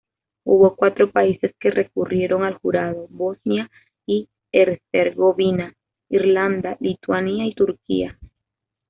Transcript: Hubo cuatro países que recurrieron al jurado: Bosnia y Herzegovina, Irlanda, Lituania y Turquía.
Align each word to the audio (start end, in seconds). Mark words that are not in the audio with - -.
Hubo 0.43 0.75
cuatro 0.75 1.11
países 1.11 1.53
que 1.59 1.69
recurrieron 1.69 2.41
al 2.43 2.55
jurado: 2.55 3.05
Bosnia 3.11 3.69
y 4.07 4.27
Herzegovina, 4.51 5.75
Irlanda, 6.09 6.75
Lituania 6.79 7.45
y 7.45 7.53
Turquía. 7.53 8.17